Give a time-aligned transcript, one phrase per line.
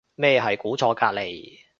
[0.15, 1.59] 咩係估錯隔離